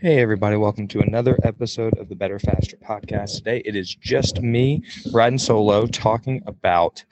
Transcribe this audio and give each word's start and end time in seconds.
Hey, 0.00 0.20
everybody, 0.20 0.56
welcome 0.56 0.86
to 0.88 1.00
another 1.00 1.36
episode 1.42 1.98
of 1.98 2.08
the 2.08 2.14
Better 2.14 2.38
Faster 2.38 2.76
podcast. 2.76 3.38
Today, 3.38 3.62
it 3.64 3.74
is 3.74 3.92
just 3.92 4.40
me 4.40 4.84
riding 5.12 5.40
solo 5.40 5.88
talking 5.88 6.40
about 6.46 7.04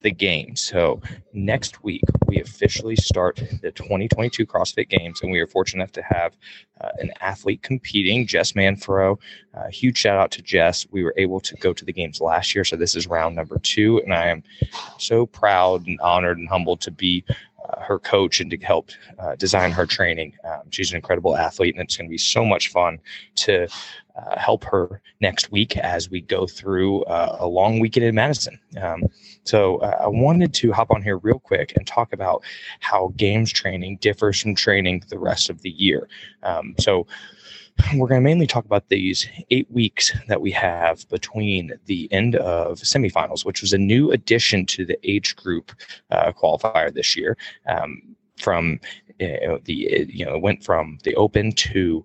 the 0.00 0.10
game. 0.10 0.56
So, 0.56 1.02
next 1.34 1.84
week, 1.84 2.00
we 2.28 2.40
officially 2.40 2.96
start 2.96 3.36
the 3.60 3.70
2022 3.72 4.46
CrossFit 4.46 4.88
Games, 4.88 5.20
and 5.20 5.30
we 5.30 5.38
are 5.38 5.46
fortunate 5.46 5.82
enough 5.82 5.92
to 5.92 6.02
have 6.02 6.34
uh, 6.80 6.88
an 7.00 7.12
athlete 7.20 7.62
competing, 7.62 8.26
Jess 8.26 8.52
Manfro. 8.52 9.18
Uh, 9.52 9.68
huge 9.68 9.98
shout 9.98 10.16
out 10.16 10.30
to 10.30 10.40
Jess. 10.40 10.86
We 10.90 11.04
were 11.04 11.12
able 11.18 11.40
to 11.40 11.54
go 11.56 11.74
to 11.74 11.84
the 11.84 11.92
games 11.92 12.22
last 12.22 12.54
year, 12.54 12.64
so 12.64 12.74
this 12.74 12.94
is 12.94 13.06
round 13.06 13.36
number 13.36 13.58
two, 13.58 13.98
and 13.98 14.14
I 14.14 14.28
am 14.28 14.42
so 14.96 15.26
proud 15.26 15.86
and 15.86 16.00
honored 16.00 16.38
and 16.38 16.48
humbled 16.48 16.80
to 16.82 16.90
be 16.90 17.22
uh, 17.68 17.80
her 17.80 17.98
coach 17.98 18.40
and 18.40 18.50
to 18.50 18.56
help 18.58 18.90
uh, 19.18 19.34
design 19.36 19.70
her 19.70 19.86
training. 19.86 20.32
Um, 20.44 20.62
she's 20.70 20.90
an 20.90 20.96
incredible 20.96 21.36
athlete, 21.36 21.74
and 21.74 21.82
it's 21.82 21.96
going 21.96 22.08
to 22.08 22.10
be 22.10 22.18
so 22.18 22.44
much 22.44 22.68
fun 22.68 22.98
to 23.36 23.68
uh, 24.16 24.38
help 24.38 24.64
her 24.64 25.00
next 25.20 25.50
week 25.50 25.76
as 25.76 26.10
we 26.10 26.20
go 26.20 26.46
through 26.46 27.02
uh, 27.04 27.36
a 27.40 27.46
long 27.46 27.80
weekend 27.80 28.06
in 28.06 28.14
Madison. 28.14 28.58
Um, 28.80 29.04
so 29.44 29.78
uh, 29.78 29.98
I 30.00 30.08
wanted 30.08 30.52
to 30.54 30.72
hop 30.72 30.90
on 30.90 31.02
here 31.02 31.18
real 31.18 31.38
quick 31.38 31.72
and 31.76 31.86
talk 31.86 32.12
about 32.12 32.42
how 32.80 33.12
games 33.16 33.52
training 33.52 33.98
differs 34.00 34.40
from 34.40 34.54
training 34.54 35.04
the 35.08 35.18
rest 35.18 35.50
of 35.50 35.62
the 35.62 35.70
year. 35.70 36.08
Um, 36.42 36.74
so 36.78 37.06
we're 37.94 38.08
going 38.08 38.20
to 38.20 38.28
mainly 38.28 38.46
talk 38.46 38.64
about 38.64 38.88
these 38.88 39.28
eight 39.50 39.70
weeks 39.70 40.12
that 40.28 40.40
we 40.40 40.50
have 40.52 41.08
between 41.08 41.72
the 41.86 42.12
end 42.12 42.36
of 42.36 42.78
semifinals, 42.78 43.44
which 43.44 43.62
was 43.62 43.72
a 43.72 43.78
new 43.78 44.10
addition 44.10 44.66
to 44.66 44.84
the 44.84 44.98
age 45.08 45.36
group 45.36 45.72
uh, 46.10 46.32
qualifier 46.32 46.92
this 46.92 47.16
year. 47.16 47.36
Um, 47.66 48.16
from 48.38 48.80
uh, 49.20 49.58
the 49.64 50.08
you 50.08 50.24
know 50.24 50.34
it 50.36 50.42
went 50.42 50.64
from 50.64 50.98
the 51.04 51.14
open 51.16 51.52
to 51.52 52.04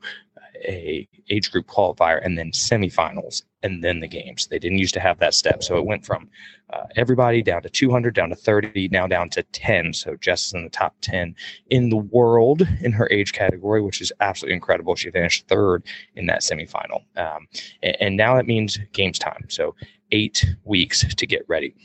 a 0.68 1.08
age 1.30 1.52
group 1.52 1.68
qualifier 1.68 2.24
and 2.24 2.38
then 2.38 2.52
semifinals 2.52 3.44
and 3.64 3.84
then 3.84 4.00
the 4.00 4.08
games. 4.08 4.48
They 4.48 4.59
didn't 4.59 4.78
used 4.78 4.94
to 4.96 5.00
have 5.00 5.20
that 5.20 5.34
step, 5.34 5.64
so 5.64 5.78
it 5.78 5.86
went 5.86 6.06
from 6.06 6.30
uh, 6.72 6.84
everybody 6.96 7.42
down 7.42 7.62
to 7.64 7.70
200, 7.70 8.14
down 8.14 8.30
to 8.30 8.36
30, 8.36 8.90
now 8.90 9.08
down 9.08 9.30
to 9.31 9.44
10. 9.44 9.94
So 9.94 10.16
Jess 10.18 10.48
is 10.48 10.54
in 10.54 10.64
the 10.64 10.70
top 10.70 10.96
10 11.02 11.36
in 11.70 11.90
the 11.90 11.98
world 11.98 12.68
in 12.81 12.92
her 12.92 13.08
age 13.12 13.34
category, 13.34 13.81
which 13.81 14.02
is 14.02 14.12
absolutely 14.20 14.56
incredible. 14.56 14.96
She 14.96 15.12
finished 15.12 15.48
third 15.48 15.84
in 16.16 16.25
that 16.28 16.42
semifinal, 16.42 17.04
um, 17.18 17.48
and, 17.81 17.98
and 18.00 18.18
now 18.18 18.36
that 18.36 18.48
means 18.48 18.78
games 18.94 19.20
time. 19.20 19.46
So 19.50 19.75
eight 20.12 20.46
weeks 20.64 21.14
to 21.16 21.28
get 21.28 21.44
ready. 21.48 21.75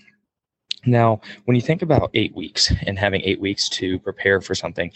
Now, 0.87 1.21
when 1.45 1.57
you 1.57 1.61
think 1.61 1.83
about 1.83 2.11
eight 2.15 2.35
weeks 2.35 2.73
and 2.87 2.99
having 2.99 3.21
eight 3.23 3.41
weeks 3.41 3.69
to 3.71 3.99
prepare 3.99 4.41
for 4.41 4.55
something, 4.55 4.91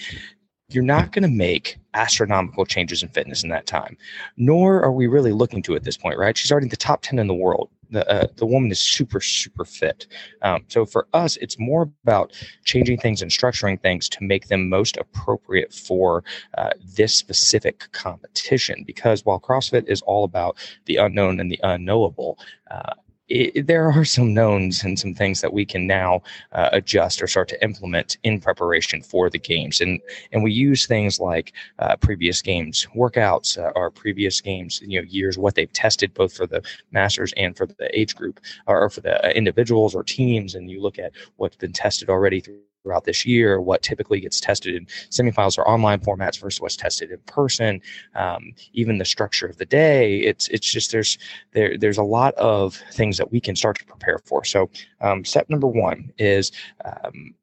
you're 0.68 0.82
not 0.82 1.12
going 1.12 1.22
to 1.22 1.28
make 1.28 1.76
astronomical 1.94 2.64
changes 2.64 3.02
in 3.02 3.08
fitness 3.10 3.42
in 3.42 3.50
that 3.50 3.66
time, 3.66 3.96
nor 4.36 4.82
are 4.82 4.92
we 4.92 5.06
really 5.06 5.32
looking 5.32 5.62
to 5.62 5.74
at 5.76 5.84
this 5.84 5.96
point, 5.96 6.18
right? 6.18 6.36
She's 6.36 6.50
already 6.50 6.68
the 6.68 6.76
top 6.76 7.02
10 7.02 7.18
in 7.18 7.26
the 7.26 7.34
world. 7.34 7.70
The, 7.90 8.08
uh, 8.10 8.26
the 8.36 8.46
woman 8.46 8.72
is 8.72 8.80
super, 8.80 9.20
super 9.20 9.64
fit. 9.64 10.06
Um, 10.42 10.64
so 10.68 10.86
for 10.86 11.06
us, 11.12 11.36
it's 11.36 11.58
more 11.58 11.90
about 12.02 12.32
changing 12.64 12.98
things 12.98 13.22
and 13.22 13.30
structuring 13.30 13.80
things 13.80 14.08
to 14.08 14.24
make 14.24 14.48
them 14.48 14.68
most 14.68 14.96
appropriate 14.96 15.72
for 15.72 16.24
uh, 16.56 16.70
this 16.96 17.14
specific 17.14 17.86
competition. 17.92 18.84
Because 18.86 19.24
while 19.24 19.38
CrossFit 19.38 19.88
is 19.88 20.02
all 20.02 20.24
about 20.24 20.56
the 20.86 20.96
unknown 20.96 21.38
and 21.40 21.50
the 21.50 21.60
unknowable, 21.62 22.38
uh, 22.70 22.94
it, 23.28 23.66
there 23.66 23.90
are 23.90 24.04
some 24.04 24.34
knowns 24.34 24.84
and 24.84 24.98
some 24.98 25.14
things 25.14 25.40
that 25.40 25.52
we 25.52 25.64
can 25.64 25.86
now 25.86 26.22
uh, 26.52 26.68
adjust 26.72 27.22
or 27.22 27.26
start 27.26 27.48
to 27.48 27.64
implement 27.64 28.18
in 28.22 28.40
preparation 28.40 29.02
for 29.02 29.30
the 29.30 29.38
games. 29.38 29.80
And 29.80 30.00
and 30.32 30.42
we 30.42 30.52
use 30.52 30.86
things 30.86 31.20
like 31.20 31.52
uh, 31.78 31.96
previous 31.96 32.42
games 32.42 32.86
workouts 32.96 33.58
uh, 33.58 33.72
or 33.74 33.90
previous 33.90 34.40
games 34.40 34.80
you 34.84 35.00
know 35.00 35.06
years 35.08 35.38
what 35.38 35.54
they've 35.54 35.72
tested 35.72 36.12
both 36.14 36.34
for 36.34 36.46
the 36.46 36.62
masters 36.92 37.32
and 37.36 37.56
for 37.56 37.66
the 37.66 37.98
age 37.98 38.14
group 38.14 38.40
or 38.66 38.88
for 38.90 39.00
the 39.00 39.24
uh, 39.26 39.30
individuals 39.30 39.94
or 39.94 40.02
teams. 40.04 40.54
And 40.54 40.70
you 40.70 40.82
look 40.82 40.98
at 40.98 41.12
what's 41.36 41.56
been 41.56 41.72
tested 41.72 42.10
already 42.10 42.40
through 42.40 42.58
throughout 42.84 43.04
this 43.04 43.26
year, 43.26 43.60
what 43.60 43.82
typically 43.82 44.20
gets 44.20 44.38
tested 44.38 44.76
in 44.76 44.86
semifinals 45.10 45.58
or 45.58 45.66
online 45.66 45.98
formats 45.98 46.38
versus 46.38 46.60
what's 46.60 46.76
tested 46.76 47.10
in 47.10 47.18
person, 47.26 47.80
um, 48.14 48.52
even 48.74 48.98
the 48.98 49.04
structure 49.04 49.46
of 49.46 49.56
the 49.56 49.64
day. 49.64 50.18
It's 50.18 50.46
it's 50.48 50.70
just 50.70 50.92
there's 50.92 51.18
there 51.52 51.76
there's 51.76 51.98
a 51.98 52.04
lot 52.04 52.34
of 52.34 52.76
things 52.92 53.16
that 53.16 53.32
we 53.32 53.40
can 53.40 53.56
start 53.56 53.78
to 53.78 53.86
prepare 53.86 54.18
for. 54.24 54.44
So 54.44 54.70
um, 55.00 55.24
step 55.24 55.48
number 55.48 55.66
one 55.66 56.12
is. 56.18 56.52
Um, 56.84 57.34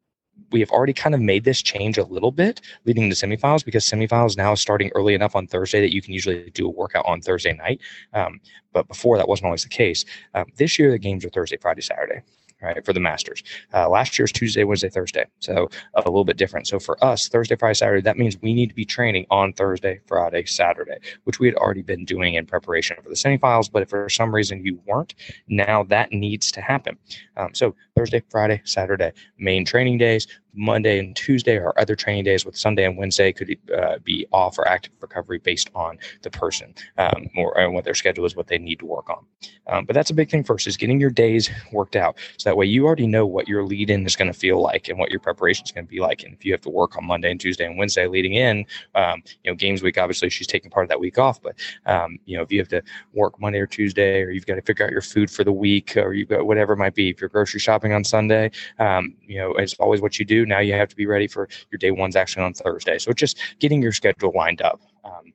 we 0.52 0.60
have 0.60 0.72
already 0.72 0.92
kind 0.92 1.16
of 1.16 1.22
made 1.22 1.46
this 1.46 1.62
change 1.62 1.98
a 1.98 2.04
little 2.04 2.32
bit 2.32 2.60
leading 2.84 3.10
to 3.10 3.16
semifinals 3.16 3.64
because 3.64 3.86
semifinals 3.86 4.36
now 4.36 4.52
is 4.52 4.60
starting 4.60 4.92
early 4.96 5.14
enough 5.14 5.34
on 5.34 5.48
Thursday 5.48 5.80
that 5.80 5.94
you 5.94 6.02
can 6.02 6.12
usually 6.14 6.50
do 6.50 6.66
a 6.66 6.70
workout 6.70 7.06
on 7.06 7.22
Thursday 7.22 7.54
night. 7.54 7.80
Um, 8.14 8.42
but 8.74 8.86
before 8.90 9.18
that 9.18 9.30
wasn't 9.30 9.46
always 9.46 9.64
the 9.64 9.70
case. 9.70 10.04
Um, 10.34 10.48
this 10.58 10.78
year, 10.78 10.92
the 10.92 11.00
games 11.00 11.24
are 11.24 11.30
Thursday, 11.30 11.56
Friday, 11.56 11.80
Saturday 11.80 12.22
right, 12.62 12.86
for 12.86 12.94
the 12.94 13.00
Masters. 13.00 13.44
Uh, 13.74 13.90
last 13.90 14.18
year's 14.18 14.32
Tuesday, 14.32 14.64
Wednesday, 14.64 14.90
Thursday. 14.90 15.26
So 15.40 15.70
a 15.96 16.02
little 16.02 16.26
bit 16.26 16.38
different. 16.38 16.68
So 16.68 16.80
for 16.80 17.02
us, 17.04 17.28
Thursday, 17.28 17.56
Friday, 17.56 17.74
Saturday, 17.76 18.02
that 18.02 18.18
means 18.18 18.38
we 18.42 18.54
need 18.54 18.70
to 18.70 18.76
be 18.76 18.86
training 18.86 19.26
on 19.30 19.54
Thursday, 19.54 20.00
Friday, 20.08 20.46
Saturday, 20.46 20.98
which 21.24 21.40
we 21.40 21.48
had 21.48 21.56
already 21.56 21.82
been 21.82 22.06
doing 22.06 22.36
in 22.36 22.46
preparation 22.46 22.98
for 23.02 23.10
the 23.10 23.16
semifinals. 23.16 23.72
But 23.72 23.84
if 23.84 23.90
for 23.90 24.10
some 24.10 24.34
reason 24.34 24.66
you 24.66 24.80
weren't, 24.86 25.16
now 25.48 25.84
that 25.84 26.12
needs 26.12 26.52
to 26.52 26.62
happen. 26.62 26.98
Um, 27.38 27.54
so 27.54 27.76
Thursday, 27.96 28.24
Friday, 28.30 28.62
Saturday, 28.66 29.12
main 29.38 29.66
training 29.66 29.98
days. 29.98 30.28
Monday 30.54 31.00
and 31.00 31.16
Tuesday 31.16 31.58
are 31.58 31.74
other 31.78 31.96
training 31.96 32.24
days, 32.24 32.46
with 32.46 32.58
Sunday 32.58 32.86
and 32.86 32.98
Wednesday 32.98 33.32
could 33.32 33.58
uh, 33.76 33.98
be 34.04 34.26
off 34.32 34.58
or 34.58 34.68
active 34.68 34.94
recovery 35.00 35.40
based 35.40 35.70
on 35.76 35.98
the 36.22 36.30
person 36.30 36.74
um, 36.98 37.30
or, 37.36 37.58
or, 37.58 37.72
what 37.72 37.86
their 37.86 37.94
schedule 37.94 38.26
is, 38.26 38.36
what 38.36 38.48
they 38.48 38.58
need 38.58 38.80
to 38.80 38.86
work 38.86 39.10
on. 39.10 39.26
Um, 39.68 39.86
but 39.86 39.94
that's 39.94 40.10
a 40.10 40.14
big 40.14 40.30
thing 40.30 40.44
first 40.44 40.68
is 40.68 40.76
getting 40.76 41.00
your 41.00 41.10
days 41.10 41.50
worked 41.72 41.96
out. 41.96 42.18
So 42.38 42.50
that 42.50 42.58
way 42.58 42.66
you 42.66 42.86
already 42.86 43.08
know 43.08 43.26
what 43.26 43.48
your 43.48 43.64
lead 43.64 43.90
in 43.90 44.06
is 44.06 44.16
going 44.16 44.32
to 44.32 44.38
feel 44.38 44.62
like 44.62 44.90
and 44.90 45.00
what 45.00 45.10
your 45.10 45.20
preparation 45.20 45.64
is 45.66 45.72
going 45.72 45.86
to 45.86 45.90
be 45.90 46.00
like. 46.00 46.24
And 46.24 46.34
if 46.34 46.44
you 46.44 46.52
have 46.52 46.62
to 46.62 46.70
work 46.70 46.98
on 46.98 47.06
Monday 47.06 47.32
and 47.32 47.40
Tuesday 47.40 47.66
and 47.66 47.78
Wednesday 47.78 48.08
leading 48.08 48.34
in, 48.34 48.66
um, 48.96 49.24
you 49.44 49.52
know, 49.52 49.56
games 49.56 49.82
week, 49.82 49.98
obviously 49.98 50.30
she's 50.30 50.48
taking 50.48 50.70
part 50.70 50.84
of 50.84 50.90
that 50.90 51.00
week 51.00 51.18
off. 51.18 51.42
But, 51.42 51.56
um, 51.86 52.20
you 52.26 52.36
know, 52.36 52.44
if 52.44 52.52
you 52.52 52.60
have 52.60 52.68
to 52.70 52.82
work 53.14 53.40
Monday 53.40 53.60
or 53.60 53.68
Tuesday, 53.68 54.22
or 54.22 54.32
you've 54.32 54.46
got 54.46 54.56
to 54.56 54.62
figure 54.62 54.86
out 54.86 54.92
your 54.92 55.02
food 55.02 55.32
for 55.32 55.44
the 55.44 55.54
week, 55.54 55.96
or 55.96 56.14
you've 56.14 56.30
got 56.30 56.46
whatever 56.46 56.74
it 56.74 56.78
might 56.78 56.96
be, 56.96 57.10
if 57.10 57.22
you're 57.22 57.30
grocery 57.30 57.60
shopping 57.60 57.94
on 57.94 58.04
Sunday, 58.04 58.52
um, 58.80 59.16
you 59.26 59.38
know, 59.38 59.54
it's 59.54 59.76
always 59.76 60.02
what 60.02 60.20
you 60.20 60.26
do. 60.26 60.41
Now 60.46 60.60
you 60.60 60.74
have 60.74 60.90
to 60.90 60.96
be 60.96 61.06
ready 61.06 61.28
for 61.28 61.48
your 61.72 61.78
day 61.78 61.92
ones 61.92 62.16
action 62.16 62.42
on 62.42 62.54
Thursday. 62.54 62.98
So 62.98 63.14
just 63.14 63.40
getting 63.60 63.82
your 63.82 63.92
schedule 63.92 64.32
lined 64.36 64.62
up. 64.62 64.82
Um, 65.04 65.34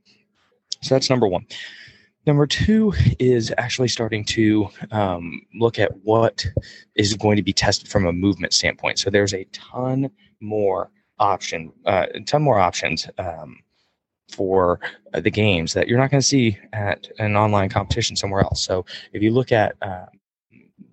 so 0.83 0.95
that's 0.95 1.11
number 1.11 1.27
one. 1.27 1.47
Number 2.27 2.47
two 2.47 2.93
is 3.21 3.55
actually 3.57 3.89
starting 3.89 4.25
to 4.25 4.69
um, 4.91 5.43
look 5.55 5.79
at 5.79 5.93
what 6.03 6.45
is 6.97 7.15
going 7.15 7.37
to 7.37 7.43
be 7.43 7.53
tested 7.53 7.89
from 7.89 8.05
a 8.07 8.13
movement 8.13 8.53
standpoint. 8.53 8.99
So 8.99 9.11
there's 9.11 9.33
a 9.33 9.45
ton 9.53 10.11
more 10.41 10.91
option, 11.19 11.73
uh, 11.85 12.07
a 12.15 12.21
ton 12.21 12.43
more 12.43 12.59
options 12.59 13.09
um, 13.19 13.61
for 14.29 14.81
the 15.13 15.31
games 15.31 15.73
that 15.75 15.87
you're 15.87 15.99
not 15.99 16.11
going 16.11 16.21
to 16.21 16.27
see 16.27 16.59
at 16.73 17.09
an 17.21 17.37
online 17.37 17.69
competition 17.69 18.17
somewhere 18.17 18.41
else. 18.41 18.61
So 18.63 18.85
if 19.13 19.23
you 19.23 19.31
look 19.31 19.53
at 19.53 19.77
uh, 19.81 20.07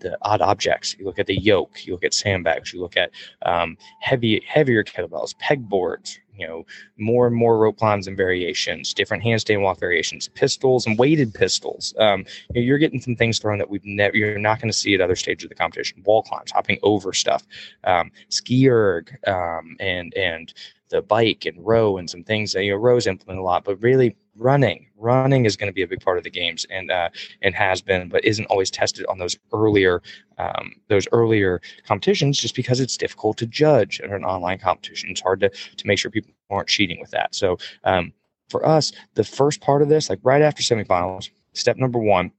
the 0.04 0.18
odd 0.22 0.42
objects. 0.42 0.96
You 1.00 1.06
look 1.06 1.18
at 1.18 1.26
the 1.26 1.40
yoke. 1.40 1.86
You 1.86 1.94
look 1.94 2.04
at 2.04 2.14
sandbags. 2.14 2.72
You 2.72 2.82
look 2.82 2.96
at 2.96 3.10
um, 3.44 3.78
heavy 4.00 4.44
heavier 4.48 4.84
kettlebells, 4.84 5.34
pegboards. 5.38 6.18
You 6.36 6.48
know, 6.48 6.66
more 6.98 7.28
and 7.28 7.36
more 7.36 7.60
rope 7.60 7.78
climbs 7.78 8.08
and 8.08 8.18
variations, 8.18 8.92
different 8.92 9.24
handstand 9.24 9.62
walk 9.62 9.80
variations, 9.80 10.30
pistols 10.30 10.88
and 10.88 10.98
weighted 10.98 11.32
pistols. 11.32 11.94
Um, 12.00 12.26
you're 12.56 12.80
getting 12.80 13.00
some 13.00 13.16
things 13.16 13.38
thrown 13.38 13.60
that 13.60 13.70
we've 13.70 13.86
never. 13.86 14.18
You're 14.18 14.40
not 14.40 14.60
going 14.60 14.72
to 14.72 14.78
see 14.78 14.96
at 14.96 15.02
other 15.02 15.16
stages 15.16 15.46
of 15.46 15.50
the 15.50 15.56
competition. 15.56 16.02
Wall 16.06 16.24
climbs, 16.24 16.52
hopping 16.52 16.80
over 16.82 17.14
stuff, 17.14 17.44
um, 17.84 18.12
ski 18.30 18.68
erg, 18.68 19.16
um, 19.28 19.78
and 19.80 20.12
and 20.16 20.54
the 20.90 21.04
bike 21.04 21.46
and 21.46 21.64
row 21.64 21.98
and 21.98 22.10
some 22.10 22.24
things 22.24 22.54
that 22.54 22.64
you 22.64 22.72
know 22.72 22.78
rows 22.78 23.06
implement 23.06 23.40
a 23.40 23.44
lot, 23.44 23.64
but 23.64 23.82
really 23.84 24.16
running 24.36 24.88
running 24.98 25.46
is 25.46 25.56
going 25.56 25.68
to 25.68 25.74
be 25.74 25.84
a 25.84 25.88
big 25.88 26.00
part 26.00 26.18
of 26.18 26.24
the 26.24 26.30
games 26.30 26.66
and 26.70 26.90
uh, 26.90 27.10
and 27.42 27.54
has 27.54 27.82
been 27.82 28.10
but 28.10 28.24
isn't 28.26 28.46
always 28.46 28.72
tested 28.72 29.06
on 29.08 29.20
those 29.20 29.38
earlier 29.52 30.02
um, 30.38 30.74
those 30.88 31.08
earlier 31.12 31.62
competitions 31.86 32.40
just 32.40 32.56
because 32.56 32.80
it's 32.80 32.98
difficult 32.98 33.38
to 33.38 33.46
judge 33.46 34.00
in 34.00 34.12
an 34.12 34.24
online 34.24 34.58
competition. 34.58 35.10
It's 35.12 35.22
hard 35.22 35.40
to 35.42 35.50
to 35.50 35.88
make 35.88 36.00
sure 36.00 36.10
people 36.10 36.32
aren't 36.50 36.68
cheating 36.68 37.00
with 37.00 37.12
that. 37.12 37.36
So 37.36 37.58
um, 37.84 38.14
for 38.50 38.66
us 38.66 38.92
the 39.16 39.24
first 39.24 39.62
part 39.62 39.82
of 39.82 39.90
this 39.90 40.10
like 40.10 40.20
right 40.24 40.42
after 40.42 40.62
semifinals 40.62 41.30
step 41.54 41.78
number 41.78 42.00
one 42.00 42.32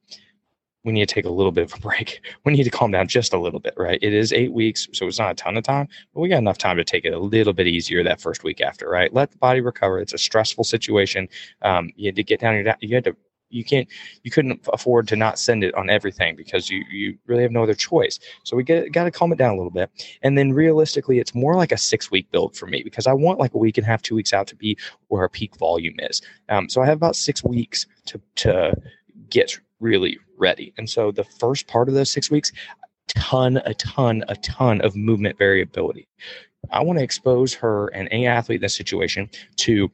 we 0.85 0.93
need 0.93 1.09
to 1.09 1.15
take 1.15 1.25
a 1.25 1.31
little 1.31 1.51
bit 1.51 1.65
of 1.65 1.79
a 1.79 1.81
break. 1.89 2.21
We 2.45 2.53
need 2.53 2.65
to 2.65 2.71
calm 2.71 2.91
down 2.91 3.09
just 3.09 3.33
a 3.33 3.39
little 3.39 3.61
bit, 3.61 3.75
right? 3.77 3.99
It 4.01 4.13
is 4.13 4.33
eight 4.33 4.53
weeks, 4.53 4.87
so 4.93 5.07
it's 5.07 5.19
not 5.19 5.33
a 5.33 5.35
ton 5.35 5.57
of 5.57 5.65
time, 5.65 5.89
but 6.13 6.21
we 6.21 6.29
got 6.29 6.39
enough 6.39 6.59
time 6.59 6.77
to 6.77 6.85
take 6.85 7.05
it 7.05 7.13
a 7.13 7.19
little 7.19 7.53
bit 7.53 7.67
easier 7.67 8.05
that 8.05 8.21
first 8.21 8.45
week 8.45 8.61
after, 8.61 8.89
right? 8.89 9.13
Let 9.13 9.33
the 9.33 9.39
body 9.39 9.61
recover. 9.61 9.99
It's 9.99 10.15
a 10.15 10.19
stressful 10.19 10.65
situation. 10.65 11.29
Um, 11.63 11.91
you 11.97 12.07
had 12.07 12.17
to 12.17 12.23
get 12.23 12.41
down 12.41 12.55
your, 12.55 12.77
you 12.81 12.95
had 12.95 13.05
to, 13.05 13.17
you 13.51 13.65
can't, 13.65 13.89
you 14.25 14.33
couldn't 14.33 14.61
afford 14.73 15.07
to 15.09 15.17
not 15.17 15.39
send 15.39 15.63
it 15.63 15.75
on 15.75 15.89
everything 15.89 16.35
because 16.35 16.69
you, 16.69 16.85
you 16.91 17.17
really 17.27 17.43
have 17.43 17.53
no 17.53 17.63
other 17.63 17.75
choice. 17.75 18.19
So 18.43 18.57
we 18.57 18.65
get, 18.65 18.91
got 18.91 19.05
to 19.05 19.13
calm 19.13 19.33
it 19.33 19.39
down 19.39 19.55
a 19.55 19.57
little 19.57 19.71
bit. 19.71 19.91
And 20.23 20.37
then 20.37 20.53
realistically, 20.53 21.21
it's 21.21 21.35
more 21.35 21.55
like 21.55 21.71
a 21.71 21.77
six 21.77 22.11
week 22.11 22.31
build 22.33 22.57
for 22.57 22.67
me 22.67 22.83
because 22.83 23.07
I 23.07 23.13
want 23.13 23.39
like 23.39 23.55
a 23.55 23.59
week 23.59 23.79
and 23.79 23.87
a 23.87 23.89
half, 23.89 24.03
two 24.03 24.17
weeks 24.17 24.33
out 24.33 24.49
to 24.49 24.57
be 24.57 24.77
where 25.07 25.23
our 25.23 25.29
peak 25.29 25.57
volume 25.57 25.95
is. 26.01 26.21
Um, 26.49 26.69
so 26.69 26.83
I 26.83 26.87
have 26.87 26.97
about 26.97 27.15
six 27.15 27.45
weeks 27.45 27.87
to, 28.07 28.21
to 28.37 28.75
get 29.31 29.57
really 29.79 30.19
ready. 30.37 30.73
And 30.79 30.89
so 30.89 31.11
the 31.11 31.25
first 31.25 31.67
part 31.67 31.89
of 31.89 31.95
those 31.95 32.11
six 32.11 32.31
weeks, 32.31 32.53
ton, 33.09 33.59
a 33.65 33.75
ton, 33.75 34.25
a 34.29 34.37
ton 34.37 34.81
of 34.81 34.97
movement 34.97 35.39
variability. 35.39 36.09
I 36.71 36.83
want 36.83 36.99
to 36.99 37.05
expose 37.05 37.53
her 37.55 37.89
and 37.89 38.09
any 38.11 38.27
athlete 38.27 38.57
in 38.57 38.63
this 38.63 38.75
situation 38.75 39.29
to 39.57 39.91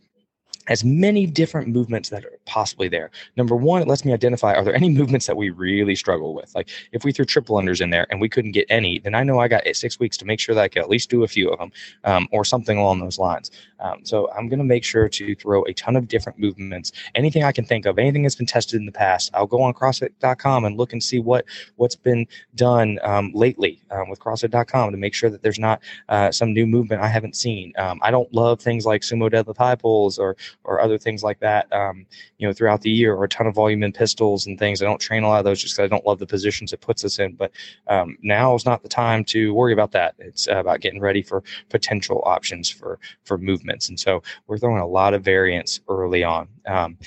as 0.68 0.84
many 0.84 1.26
different 1.26 1.68
movements 1.68 2.10
that 2.10 2.24
are 2.24 2.38
possibly 2.44 2.88
there. 2.88 3.10
Number 3.36 3.56
one, 3.56 3.82
it 3.82 3.88
lets 3.88 4.04
me 4.04 4.12
identify 4.12 4.54
are 4.54 4.64
there 4.64 4.74
any 4.74 4.88
movements 5.00 5.26
that 5.26 5.36
we 5.36 5.50
really 5.50 5.94
struggle 5.94 6.34
with? 6.34 6.54
Like 6.54 6.68
if 6.92 7.04
we 7.04 7.12
threw 7.12 7.24
triple 7.24 7.56
unders 7.56 7.80
in 7.80 7.90
there 7.90 8.06
and 8.10 8.20
we 8.20 8.28
couldn't 8.28 8.52
get 8.52 8.66
any, 8.68 8.98
then 8.98 9.14
I 9.14 9.22
know 9.22 9.40
I 9.40 9.48
got 9.48 9.64
six 9.74 9.98
weeks 9.98 10.16
to 10.18 10.24
make 10.24 10.40
sure 10.40 10.54
that 10.54 10.62
I 10.62 10.68
can 10.68 10.82
at 10.82 10.90
least 10.90 11.10
do 11.10 11.24
a 11.24 11.28
few 11.28 11.50
of 11.50 11.58
them 11.58 11.72
um, 12.04 12.28
or 12.32 12.44
something 12.44 12.78
along 12.78 13.00
those 13.00 13.18
lines. 13.18 13.50
Um, 13.80 14.04
so 14.04 14.30
I'm 14.32 14.48
going 14.48 14.58
to 14.58 14.64
make 14.64 14.84
sure 14.84 15.08
to 15.08 15.34
throw 15.34 15.64
a 15.64 15.72
ton 15.72 15.96
of 15.96 16.06
different 16.06 16.38
movements, 16.38 16.92
anything 17.14 17.44
I 17.44 17.52
can 17.52 17.64
think 17.64 17.86
of, 17.86 17.98
anything 17.98 18.22
that's 18.22 18.34
been 18.34 18.46
tested 18.46 18.78
in 18.78 18.86
the 18.86 18.92
past. 18.92 19.30
I'll 19.34 19.46
go 19.46 19.62
on 19.62 19.72
CrossFit.com 19.72 20.64
and 20.64 20.76
look 20.76 20.92
and 20.92 21.02
see 21.02 21.18
what 21.18 21.46
what's 21.76 21.96
been 21.96 22.26
done 22.54 22.98
um, 23.02 23.32
lately 23.34 23.82
um, 23.90 24.08
with 24.10 24.20
CrossFit.com 24.20 24.90
to 24.90 24.96
make 24.96 25.14
sure 25.14 25.30
that 25.30 25.42
there's 25.42 25.58
not 25.58 25.80
uh, 26.08 26.30
some 26.30 26.52
new 26.52 26.66
movement 26.66 27.02
I 27.02 27.08
haven't 27.08 27.36
seen. 27.36 27.72
Um, 27.78 27.98
I 28.02 28.10
don't 28.10 28.32
love 28.34 28.60
things 28.60 28.84
like 28.84 29.02
sumo 29.02 29.30
deadlift 29.30 29.56
high 29.56 29.74
pulls 29.74 30.18
or 30.18 30.36
or 30.64 30.80
other 30.80 30.98
things 30.98 31.22
like 31.22 31.40
that, 31.40 31.72
um, 31.72 32.06
you 32.38 32.46
know, 32.46 32.52
throughout 32.52 32.82
the 32.82 32.90
year, 32.90 33.14
or 33.14 33.24
a 33.24 33.28
ton 33.28 33.46
of 33.46 33.54
volume 33.54 33.82
in 33.82 33.92
pistols 33.92 34.46
and 34.46 34.58
things. 34.58 34.82
I 34.82 34.84
don't 34.84 35.00
train 35.00 35.22
a 35.22 35.28
lot 35.28 35.38
of 35.38 35.44
those 35.44 35.60
just 35.60 35.74
because 35.74 35.84
I 35.84 35.88
don't 35.88 36.06
love 36.06 36.18
the 36.18 36.26
positions 36.26 36.72
it 36.72 36.80
puts 36.80 37.04
us 37.04 37.18
in. 37.18 37.34
But 37.34 37.52
um, 37.86 38.16
now 38.22 38.54
is 38.54 38.66
not 38.66 38.82
the 38.82 38.88
time 38.88 39.24
to 39.26 39.54
worry 39.54 39.72
about 39.72 39.92
that. 39.92 40.14
It's 40.18 40.46
about 40.48 40.80
getting 40.80 41.00
ready 41.00 41.22
for 41.22 41.42
potential 41.68 42.22
options 42.24 42.68
for 42.68 42.98
for 43.24 43.38
movements, 43.38 43.88
and 43.88 43.98
so 43.98 44.22
we're 44.46 44.58
throwing 44.58 44.80
a 44.80 44.86
lot 44.86 45.14
of 45.14 45.22
variance 45.22 45.80
early 45.88 46.24
on. 46.24 46.48
Um, 46.66 46.98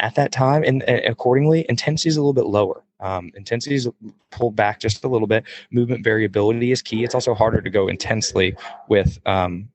at 0.00 0.14
that 0.14 0.32
time, 0.32 0.64
and, 0.64 0.82
and 0.84 1.04
accordingly, 1.04 1.66
intensity 1.68 2.08
is 2.08 2.16
a 2.16 2.20
little 2.20 2.32
bit 2.32 2.46
lower. 2.46 2.82
Um, 3.00 3.32
intensity 3.34 3.74
is 3.74 3.88
pulled 4.30 4.56
back 4.56 4.78
just 4.78 5.04
a 5.04 5.08
little 5.08 5.26
bit. 5.26 5.44
Movement 5.70 6.04
variability 6.04 6.70
is 6.70 6.80
key. 6.80 7.02
It's 7.04 7.14
also 7.14 7.34
harder 7.34 7.60
to 7.60 7.68
go 7.68 7.88
intensely 7.88 8.54
with 8.88 9.18
um, 9.26 9.68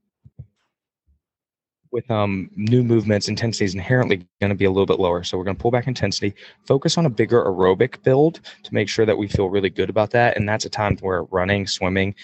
with 1.91 2.09
um, 2.11 2.49
new 2.55 2.83
movements, 2.83 3.27
intensity 3.27 3.65
is 3.65 3.73
inherently 3.73 4.27
going 4.41 4.49
to 4.49 4.55
be 4.55 4.65
a 4.65 4.71
little 4.71 4.85
bit 4.85 4.99
lower. 4.99 5.23
So 5.23 5.37
we're 5.37 5.43
going 5.43 5.55
to 5.55 5.61
pull 5.61 5.71
back 5.71 5.87
intensity, 5.87 6.33
focus 6.65 6.97
on 6.97 7.05
a 7.05 7.09
bigger 7.09 7.43
aerobic 7.43 8.01
build 8.03 8.41
to 8.63 8.73
make 8.73 8.89
sure 8.89 9.05
that 9.05 9.17
we 9.17 9.27
feel 9.27 9.49
really 9.49 9.69
good 9.69 9.89
about 9.89 10.11
that. 10.11 10.37
And 10.37 10.47
that's 10.47 10.65
a 10.65 10.69
time 10.69 10.97
where 10.97 11.23
running, 11.23 11.67
swimming, 11.67 12.15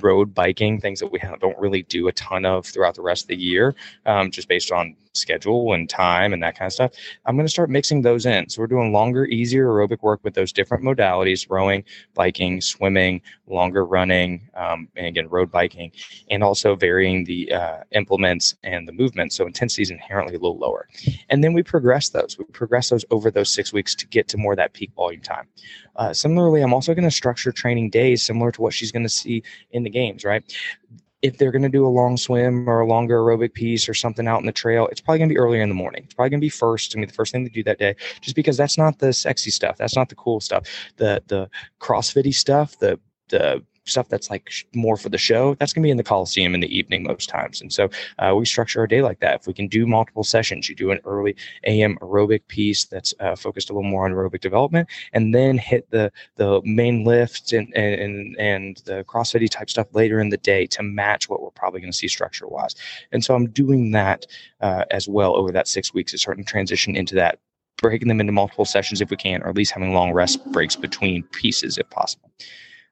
road 0.00 0.34
biking, 0.34 0.80
things 0.80 1.00
that 1.00 1.10
we 1.12 1.18
don't 1.40 1.58
really 1.58 1.82
do 1.84 2.08
a 2.08 2.12
ton 2.12 2.44
of 2.44 2.66
throughout 2.66 2.94
the 2.94 3.02
rest 3.02 3.24
of 3.24 3.28
the 3.28 3.36
year, 3.36 3.74
um, 4.06 4.30
just 4.30 4.48
based 4.48 4.72
on 4.72 4.96
schedule 5.14 5.74
and 5.74 5.88
time 5.88 6.32
and 6.32 6.42
that 6.42 6.56
kind 6.56 6.66
of 6.66 6.72
stuff. 6.72 6.92
I'm 7.26 7.36
going 7.36 7.46
to 7.46 7.52
start 7.52 7.70
mixing 7.70 8.02
those 8.02 8.26
in. 8.26 8.48
So 8.48 8.60
we're 8.60 8.66
doing 8.66 8.92
longer, 8.92 9.26
easier 9.26 9.66
aerobic 9.66 10.02
work 10.02 10.20
with 10.22 10.34
those 10.34 10.52
different 10.52 10.84
modalities: 10.84 11.46
rowing, 11.48 11.84
biking, 12.14 12.60
swimming, 12.60 13.20
longer 13.46 13.84
running, 13.84 14.48
um, 14.54 14.88
and 14.96 15.06
again 15.06 15.28
road 15.28 15.50
biking, 15.50 15.92
and 16.30 16.42
also 16.42 16.74
varying 16.74 17.24
the 17.24 17.52
uh, 17.52 17.78
implements 17.92 18.56
and 18.62 18.88
the 18.88 18.92
movement. 19.02 19.32
So 19.32 19.46
intensity 19.46 19.82
is 19.82 19.90
inherently 19.90 20.34
a 20.34 20.38
little 20.38 20.58
lower. 20.58 20.88
And 21.28 21.42
then 21.42 21.52
we 21.52 21.62
progress 21.62 22.10
those. 22.10 22.36
We 22.38 22.44
progress 22.44 22.90
those 22.90 23.04
over 23.10 23.30
those 23.30 23.52
six 23.52 23.72
weeks 23.72 23.94
to 23.96 24.06
get 24.06 24.28
to 24.28 24.36
more 24.36 24.54
that 24.56 24.72
peak 24.72 24.92
volume 24.94 25.22
time. 25.22 25.48
Uh, 25.96 26.12
similarly, 26.12 26.62
I'm 26.62 26.74
also 26.74 26.94
going 26.94 27.04
to 27.04 27.10
structure 27.10 27.52
training 27.52 27.90
days 27.90 28.22
similar 28.22 28.52
to 28.52 28.62
what 28.62 28.74
she's 28.74 28.92
going 28.92 29.02
to 29.02 29.08
see 29.08 29.42
in 29.70 29.82
the 29.82 29.90
games, 29.90 30.24
right? 30.24 30.44
if 31.22 31.38
they're 31.38 31.52
going 31.52 31.62
to 31.62 31.68
do 31.68 31.86
a 31.86 31.88
long 31.88 32.16
swim 32.16 32.68
or 32.68 32.80
a 32.80 32.86
longer 32.86 33.18
aerobic 33.20 33.54
piece 33.54 33.88
or 33.88 33.94
something 33.94 34.26
out 34.26 34.40
in 34.40 34.46
the 34.46 34.52
trail, 34.52 34.88
it's 34.88 35.00
probably 35.00 35.20
going 35.20 35.28
to 35.28 35.34
be 35.34 35.38
earlier 35.38 35.62
in 35.62 35.68
the 35.68 35.74
morning. 35.74 36.02
It's 36.04 36.14
probably 36.14 36.30
going 36.30 36.40
to 36.40 36.44
be 36.44 36.48
first. 36.50 36.90
to 36.90 36.98
be 36.98 37.06
the 37.06 37.12
first 37.12 37.30
thing 37.32 37.44
to 37.44 37.50
do 37.50 37.62
that 37.62 37.78
day, 37.78 37.94
just 38.20 38.34
because 38.34 38.56
that's 38.56 38.76
not 38.76 38.98
the 38.98 39.12
sexy 39.12 39.52
stuff. 39.52 39.78
That's 39.78 39.94
not 39.94 40.08
the 40.08 40.16
cool 40.16 40.40
stuff. 40.40 40.64
The 40.96 41.22
the 41.28 41.48
CrossFitty 41.80 42.34
stuff, 42.34 42.76
the 42.78 42.98
the 43.28 43.64
stuff 43.84 44.08
that's 44.08 44.30
like 44.30 44.50
more 44.74 44.96
for 44.96 45.08
the 45.08 45.18
show, 45.18 45.54
that's 45.56 45.72
going 45.72 45.82
to 45.82 45.86
be 45.86 45.90
in 45.90 45.96
the 45.96 46.04
Coliseum 46.04 46.54
in 46.54 46.60
the 46.60 46.76
evening 46.76 47.02
most 47.02 47.28
times. 47.28 47.60
And 47.60 47.72
so 47.72 47.88
uh, 48.18 48.34
we 48.36 48.44
structure 48.44 48.80
our 48.80 48.86
day 48.86 49.02
like 49.02 49.20
that. 49.20 49.40
If 49.40 49.46
we 49.46 49.52
can 49.52 49.68
do 49.68 49.86
multiple 49.86 50.24
sessions, 50.24 50.68
you 50.68 50.74
do 50.74 50.90
an 50.90 51.00
early 51.04 51.36
AM 51.66 51.96
aerobic 51.98 52.46
piece 52.48 52.84
that's 52.84 53.14
uh, 53.20 53.36
focused 53.36 53.70
a 53.70 53.72
little 53.72 53.88
more 53.88 54.04
on 54.04 54.12
aerobic 54.12 54.40
development, 54.40 54.88
and 55.12 55.34
then 55.34 55.58
hit 55.58 55.90
the 55.90 56.12
the 56.36 56.60
main 56.64 57.04
lift 57.04 57.52
and 57.52 57.74
and 57.76 58.36
and 58.38 58.82
the 58.84 59.04
CrossFit 59.04 59.48
type 59.50 59.70
stuff 59.70 59.88
later 59.92 60.20
in 60.20 60.28
the 60.28 60.36
day 60.36 60.66
to 60.66 60.82
match 60.82 61.28
what 61.28 61.42
we're 61.42 61.50
probably 61.50 61.80
going 61.80 61.92
to 61.92 61.96
see 61.96 62.08
structure 62.08 62.46
wise. 62.46 62.74
And 63.10 63.24
so 63.24 63.34
I'm 63.34 63.48
doing 63.50 63.90
that 63.92 64.26
uh, 64.60 64.84
as 64.90 65.08
well 65.08 65.36
over 65.36 65.50
that 65.52 65.68
six 65.68 65.92
weeks, 65.92 66.14
is 66.14 66.20
starting 66.20 66.44
to 66.44 66.50
transition 66.50 66.96
into 66.96 67.14
that 67.16 67.38
breaking 67.78 68.08
them 68.08 68.20
into 68.20 68.32
multiple 68.32 68.64
sessions 68.64 69.00
if 69.00 69.10
we 69.10 69.16
can, 69.16 69.42
or 69.42 69.48
at 69.48 69.56
least 69.56 69.72
having 69.72 69.92
long 69.92 70.12
rest 70.12 70.44
breaks 70.52 70.76
between 70.76 71.24
pieces 71.24 71.78
if 71.78 71.90
possible. 71.90 72.30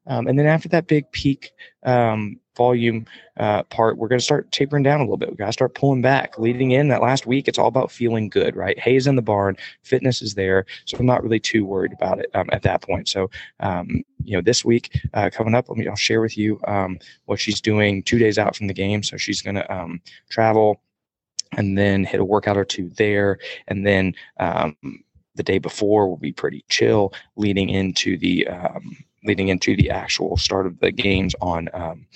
Um, 0.07 0.26
and 0.26 0.38
then 0.38 0.47
after 0.47 0.69
that 0.71 0.87
big 0.87 1.11
peak 1.12 1.50
um, 1.85 2.38
volume 2.57 3.07
uh, 3.38 3.62
part, 3.64 3.97
we're 3.97 4.09
going 4.09 4.19
to 4.19 4.25
start 4.25 4.50
tapering 4.50 4.83
down 4.83 5.00
a 5.00 5.04
little 5.04 5.16
bit. 5.16 5.30
We 5.30 5.37
got 5.37 5.47
to 5.47 5.52
start 5.52 5.75
pulling 5.75 6.02
back. 6.02 6.38
Leading 6.38 6.73
in 6.73 6.88
that 6.88 7.02
last 7.02 7.26
week, 7.26 7.49
it's 7.49 7.59
all 7.59 7.69
about 7.69 7.90
feeling 7.90 8.28
good, 8.28 8.57
right? 8.57 8.78
Hay's 8.78 9.07
in 9.07 9.16
the 9.16 9.23
barn, 9.23 9.57
fitness 9.83 10.23
is 10.23 10.35
there, 10.35 10.66
so 10.85 10.97
I'm 10.99 11.07
not 11.07 11.23
really 11.23 11.40
too 11.40 11.64
worried 11.64 11.92
about 11.92 12.19
it 12.19 12.30
um, 12.35 12.49
at 12.52 12.62
that 12.62 12.83
point. 12.83 13.09
So, 13.09 13.30
um, 13.61 14.02
you 14.25 14.37
know, 14.37 14.42
this 14.42 14.64
week 14.64 14.99
uh, 15.14 15.30
coming 15.33 15.54
up, 15.54 15.69
let 15.69 15.78
me 15.78 15.87
I'll 15.87 15.97
share 15.97 16.21
with 16.21 16.37
you 16.37 16.61
um, 16.66 16.99
what 17.26 17.38
she's 17.38 17.61
doing 17.61 18.02
two 18.02 18.19
days 18.19 18.38
out 18.38 18.57
from 18.57 18.66
the 18.66 18.75
game. 18.75 19.02
So 19.02 19.16
she's 19.16 19.42
going 19.42 19.57
to 19.57 19.73
um, 19.73 20.00
travel 20.28 20.80
and 21.52 21.76
then 21.76 22.04
hit 22.04 22.21
a 22.21 22.25
workout 22.25 22.57
or 22.57 22.64
two 22.64 22.90
there, 22.90 23.38
and 23.69 23.87
then 23.87 24.14
the 24.38 25.42
day 25.42 25.59
before 25.59 26.09
will 26.09 26.16
be 26.16 26.33
pretty 26.33 26.64
chill 26.69 27.12
leading 27.37 27.71
into 27.71 28.16
the 28.19 28.47
um, 28.49 28.97
leading 29.24 29.48
into 29.48 29.76
the 29.76 29.90
actual 29.90 30.36
start 30.36 30.66
of 30.66 30.78
the 30.80 30.90
games 30.90 31.34
on 31.40 31.68
um, 31.72 32.06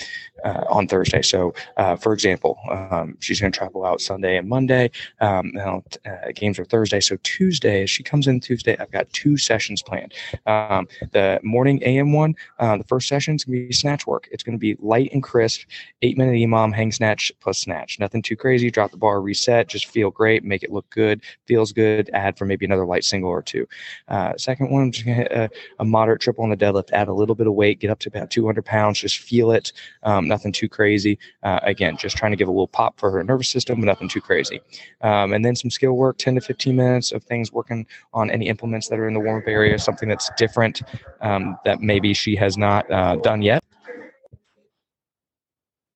uh, 0.44 0.64
on 0.68 0.87
Thursday. 0.87 1.23
So, 1.23 1.54
uh, 1.76 1.96
for 1.96 2.12
example, 2.12 2.58
um, 2.70 3.16
she's 3.20 3.40
going 3.40 3.52
to 3.52 3.58
travel 3.58 3.84
out 3.84 4.00
Sunday 4.00 4.37
and 4.37 4.49
Monday. 4.49 4.90
Um, 5.20 5.50
now, 5.54 5.82
uh, 6.04 6.32
games 6.34 6.58
are 6.58 6.64
Thursday. 6.64 7.00
So 7.00 7.16
Tuesday, 7.23 7.87
she 7.87 8.02
comes 8.02 8.26
in 8.26 8.40
Tuesday, 8.40 8.76
I've 8.78 8.90
got 8.90 9.11
two 9.12 9.37
sessions 9.37 9.82
planned. 9.82 10.12
Um, 10.46 10.87
the 11.12 11.40
morning 11.42 11.82
AM 11.82 12.12
one, 12.12 12.34
uh, 12.58 12.76
the 12.76 12.84
first 12.84 13.08
session 13.08 13.37
is 13.37 13.44
going 13.44 13.61
to 13.61 13.66
be 13.68 13.73
snatch 13.73 14.06
work. 14.06 14.28
It's 14.32 14.42
going 14.42 14.56
to 14.56 14.61
be 14.61 14.76
light 14.80 15.11
and 15.12 15.23
crisp, 15.23 15.62
eight 16.02 16.18
minute 16.18 16.34
EMOM, 16.34 16.75
hang 16.75 16.92
snatch 16.92 17.32
plus 17.40 17.58
snatch. 17.58 17.99
Nothing 17.99 18.23
too 18.23 18.37
crazy. 18.37 18.70
Drop 18.70 18.90
the 18.90 18.96
bar, 18.96 19.20
reset, 19.20 19.68
just 19.68 19.87
feel 19.87 20.11
great, 20.11 20.44
make 20.44 20.62
it 20.62 20.73
look 20.73 20.88
good, 20.90 21.23
feels 21.46 21.73
good. 21.73 22.11
Add 22.12 22.37
for 22.37 22.44
maybe 22.44 22.66
another 22.66 22.87
light 22.87 23.04
single 23.04 23.30
or 23.30 23.42
two. 23.42 23.66
Uh, 24.08 24.37
second 24.37 24.70
one, 24.70 24.82
I'm 24.84 24.92
just 24.92 25.06
going 25.06 25.25
to 25.25 25.44
a, 25.44 25.50
a 25.78 25.84
moderate 25.84 26.20
triple 26.20 26.44
on 26.44 26.50
the 26.50 26.56
deadlift 26.56 26.90
add 26.95 27.09
a 27.09 27.13
little 27.13 27.35
bit 27.35 27.47
of 27.47 27.55
weight, 27.55 27.81
get 27.81 27.91
up 27.91 27.99
to 28.01 28.09
about 28.09 28.31
200 28.31 28.65
pounds, 28.65 28.99
just 28.99 29.19
feel 29.19 29.51
it. 29.51 29.73
Um, 30.03 30.29
nothing 30.29 30.53
too 30.53 30.69
crazy. 30.69 31.19
Uh, 31.43 31.61
again, 31.63 31.97
just 31.97 32.17
trying 32.17 32.33
to 32.33 32.37
give 32.37 32.49
a 32.49 32.51
little 32.51 32.69
pop 32.69 32.99
for 32.99 33.11
her 33.11 33.23
nervous 33.25 33.49
system, 33.49 33.81
but 33.81 33.87
nothing 33.87 34.09
too 34.09 34.21
crazy. 34.21 34.61
Um, 35.01 35.33
and 35.33 35.45
then 35.45 35.57
some 35.57 35.71
skill 35.71 35.95
work, 35.95 36.19
10 36.19 36.35
to 36.37 36.41
15 36.41 36.77
minutes 36.77 37.13
of 37.13 37.25
things 37.25 37.53
working 37.53 37.87
on 38.13 38.31
any 38.31 38.49
implements 38.49 38.89
that 38.89 38.99
are 38.99 39.09
in 39.09 39.15
the 39.15 39.21
warm 39.21 39.43
up 39.43 39.49
area, 39.49 39.79
something 39.79 40.09
that's 40.09 40.31
different 40.37 40.83
um, 41.21 41.57
that 41.65 41.81
maybe 41.81 42.13
she 42.15 42.37
has 42.37 42.57
not 42.57 42.91
uh, 42.91 43.17
done 43.17 43.43
yet. 43.43 43.63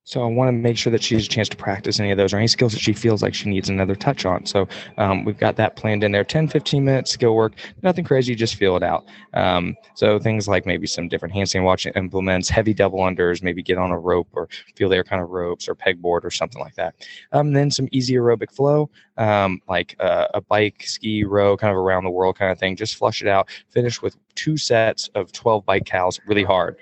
So 0.08 0.22
I 0.22 0.26
want 0.26 0.48
to 0.48 0.52
make 0.52 0.78
sure 0.78 0.90
that 0.90 1.02
she 1.02 1.16
has 1.16 1.26
a 1.26 1.28
chance 1.28 1.50
to 1.50 1.56
practice 1.56 2.00
any 2.00 2.10
of 2.10 2.16
those 2.16 2.32
or 2.32 2.38
any 2.38 2.46
skills 2.46 2.72
that 2.72 2.80
she 2.80 2.94
feels 2.94 3.22
like 3.22 3.34
she 3.34 3.50
needs 3.50 3.68
another 3.68 3.94
touch 3.94 4.24
on. 4.24 4.46
So 4.46 4.66
um, 4.96 5.22
we've 5.26 5.36
got 5.36 5.56
that 5.56 5.76
planned 5.76 6.02
in 6.02 6.12
there 6.12 6.24
10, 6.24 6.48
15 6.48 6.82
minutes 6.82 7.10
skill 7.10 7.34
work, 7.34 7.52
nothing 7.82 8.06
crazy, 8.06 8.34
just 8.34 8.54
feel 8.54 8.74
it 8.74 8.82
out. 8.82 9.06
Um, 9.34 9.76
so 9.92 10.18
things 10.18 10.48
like 10.48 10.64
maybe 10.64 10.86
some 10.86 11.08
different 11.08 11.34
handstand 11.34 11.64
walking 11.64 11.92
implements, 11.94 12.48
heavy 12.48 12.72
double 12.72 13.00
unders, 13.00 13.42
maybe 13.42 13.62
get 13.62 13.76
on 13.76 13.90
a 13.90 13.98
rope 13.98 14.28
or 14.32 14.48
feel 14.76 14.88
their 14.88 15.04
kind 15.04 15.20
of 15.20 15.28
ropes 15.28 15.68
or 15.68 15.74
pegboard 15.74 16.24
or 16.24 16.30
something 16.30 16.62
like 16.62 16.74
that. 16.76 16.94
Um, 17.32 17.52
then 17.52 17.70
some 17.70 17.86
easy 17.92 18.14
aerobic 18.14 18.50
flow, 18.50 18.88
um, 19.18 19.60
like 19.68 19.94
uh, 20.00 20.28
a 20.32 20.40
bike, 20.40 20.84
ski, 20.86 21.24
row, 21.24 21.54
kind 21.54 21.70
of 21.70 21.76
around 21.76 22.04
the 22.04 22.10
world 22.10 22.38
kind 22.38 22.50
of 22.50 22.58
thing. 22.58 22.76
Just 22.76 22.96
flush 22.96 23.20
it 23.20 23.28
out. 23.28 23.50
Finish 23.68 24.00
with 24.00 24.16
two 24.34 24.56
sets 24.56 25.08
of 25.14 25.32
12 25.32 25.66
bike 25.66 25.84
cals 25.84 26.18
really 26.26 26.44
hard 26.44 26.76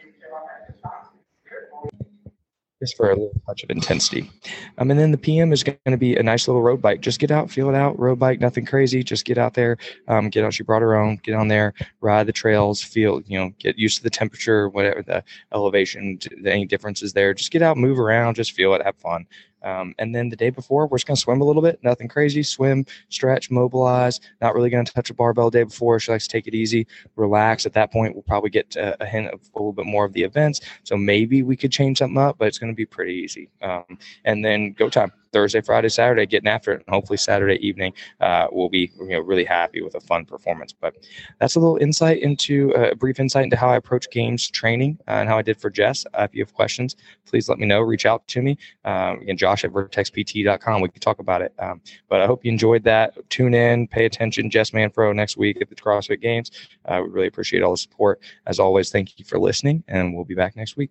just 2.86 2.96
for 2.96 3.10
a 3.10 3.14
little 3.14 3.40
touch 3.46 3.64
of 3.64 3.70
intensity. 3.70 4.30
Um, 4.78 4.90
and 4.90 5.00
then 5.00 5.10
the 5.10 5.18
PM 5.18 5.52
is 5.52 5.64
going 5.64 5.78
to 5.86 5.96
be 5.96 6.16
a 6.16 6.22
nice 6.22 6.46
little 6.46 6.62
road 6.62 6.80
bike. 6.80 7.00
Just 7.00 7.18
get 7.18 7.32
out, 7.32 7.50
feel 7.50 7.68
it 7.68 7.74
out. 7.74 7.98
Road 7.98 8.18
bike, 8.18 8.40
nothing 8.40 8.64
crazy. 8.64 9.02
Just 9.02 9.24
get 9.24 9.38
out 9.38 9.54
there, 9.54 9.76
um, 10.06 10.30
get 10.30 10.44
out. 10.44 10.54
She 10.54 10.62
brought 10.62 10.82
her 10.82 10.94
own. 10.94 11.18
Get 11.22 11.34
on 11.34 11.48
there, 11.48 11.74
ride 12.00 12.26
the 12.26 12.32
trails, 12.32 12.82
feel 12.82 13.20
you 13.26 13.38
know, 13.38 13.50
get 13.58 13.76
used 13.76 13.96
to 13.98 14.02
the 14.04 14.10
temperature, 14.10 14.68
whatever 14.68 15.02
the 15.02 15.24
elevation, 15.52 16.18
any 16.44 16.64
differences 16.64 17.12
there. 17.12 17.34
Just 17.34 17.50
get 17.50 17.62
out, 17.62 17.76
move 17.76 17.98
around, 17.98 18.36
just 18.36 18.52
feel 18.52 18.74
it, 18.74 18.82
have 18.84 18.96
fun. 18.96 19.26
Um, 19.66 19.96
and 19.98 20.14
then 20.14 20.28
the 20.28 20.36
day 20.36 20.50
before, 20.50 20.86
we're 20.86 20.96
just 20.96 21.08
going 21.08 21.16
to 21.16 21.20
swim 21.20 21.40
a 21.40 21.44
little 21.44 21.60
bit, 21.60 21.80
nothing 21.82 22.06
crazy. 22.06 22.44
Swim, 22.44 22.86
stretch, 23.08 23.50
mobilize. 23.50 24.20
Not 24.40 24.54
really 24.54 24.70
going 24.70 24.84
to 24.84 24.92
touch 24.92 25.10
a 25.10 25.14
barbell 25.14 25.50
day 25.50 25.64
before. 25.64 25.98
She 25.98 26.12
likes 26.12 26.28
to 26.28 26.30
take 26.30 26.46
it 26.46 26.54
easy, 26.54 26.86
relax. 27.16 27.66
At 27.66 27.72
that 27.72 27.90
point, 27.92 28.14
we'll 28.14 28.22
probably 28.22 28.50
get 28.50 28.76
a, 28.76 29.02
a 29.02 29.06
hint 29.06 29.26
of 29.32 29.40
a 29.54 29.58
little 29.58 29.72
bit 29.72 29.86
more 29.86 30.04
of 30.04 30.12
the 30.12 30.22
events. 30.22 30.60
So 30.84 30.96
maybe 30.96 31.42
we 31.42 31.56
could 31.56 31.72
change 31.72 31.98
something 31.98 32.16
up, 32.16 32.38
but 32.38 32.46
it's 32.46 32.58
going 32.58 32.72
to 32.72 32.76
be 32.76 32.86
pretty 32.86 33.14
easy. 33.14 33.50
Um, 33.60 33.98
and 34.24 34.44
then 34.44 34.72
go 34.72 34.88
time. 34.88 35.12
Thursday, 35.32 35.60
Friday, 35.60 35.88
Saturday, 35.88 36.26
getting 36.26 36.48
after 36.48 36.72
it. 36.72 36.82
And 36.86 36.94
hopefully 36.94 37.16
Saturday 37.16 37.58
evening, 37.66 37.92
uh, 38.20 38.46
we'll 38.50 38.68
be 38.68 38.90
you 39.00 39.08
know 39.08 39.20
really 39.20 39.44
happy 39.44 39.82
with 39.82 39.94
a 39.94 40.00
fun 40.00 40.24
performance. 40.24 40.72
But 40.72 40.96
that's 41.40 41.56
a 41.56 41.60
little 41.60 41.76
insight 41.76 42.22
into 42.22 42.74
uh, 42.74 42.90
a 42.90 42.96
brief 42.96 43.20
insight 43.20 43.44
into 43.44 43.56
how 43.56 43.68
I 43.68 43.76
approach 43.76 44.10
games 44.10 44.48
training 44.48 44.98
uh, 45.08 45.12
and 45.12 45.28
how 45.28 45.38
I 45.38 45.42
did 45.42 45.60
for 45.60 45.70
Jess. 45.70 46.06
Uh, 46.14 46.22
if 46.22 46.34
you 46.34 46.42
have 46.42 46.54
questions, 46.54 46.96
please 47.24 47.48
let 47.48 47.58
me 47.58 47.66
know. 47.66 47.80
Reach 47.80 48.06
out 48.06 48.26
to 48.28 48.42
me. 48.42 48.58
Um, 48.84 49.20
again, 49.20 49.36
Josh 49.36 49.64
at 49.64 49.72
vertexpt.com. 49.72 50.80
We 50.80 50.88
can 50.88 51.00
talk 51.00 51.18
about 51.18 51.42
it. 51.42 51.52
Um, 51.58 51.80
but 52.08 52.20
I 52.20 52.26
hope 52.26 52.44
you 52.44 52.52
enjoyed 52.52 52.84
that. 52.84 53.16
Tune 53.30 53.54
in, 53.54 53.88
pay 53.88 54.04
attention. 54.06 54.50
Jess 54.50 54.70
Manfro 54.70 55.14
next 55.14 55.36
week 55.36 55.60
at 55.60 55.68
the 55.68 55.74
CrossFit 55.74 56.20
Games. 56.20 56.50
We 56.88 56.96
really 56.96 57.26
appreciate 57.26 57.62
all 57.62 57.72
the 57.72 57.76
support. 57.76 58.20
As 58.46 58.58
always, 58.58 58.90
thank 58.90 59.18
you 59.18 59.24
for 59.24 59.38
listening, 59.38 59.84
and 59.88 60.14
we'll 60.14 60.24
be 60.24 60.34
back 60.34 60.56
next 60.56 60.76
week. 60.76 60.90